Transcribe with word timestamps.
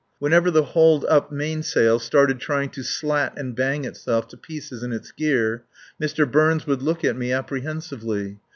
Whenever 0.17 0.49
the 0.49 0.63
hauled 0.63 1.05
up 1.05 1.31
mainsail 1.31 1.99
started 1.99 2.39
trying 2.39 2.71
to 2.71 2.81
slat 2.81 3.37
and 3.37 3.55
bang 3.55 3.85
itself 3.85 4.27
to 4.27 4.35
pieces 4.35 4.81
in 4.81 4.91
its 4.91 5.11
gear, 5.11 5.63
Mr. 6.01 6.25
Burns 6.27 6.65
would 6.65 6.81
look 6.81 7.05
at 7.05 7.15
me 7.15 7.31
apprehensively. 7.31 8.39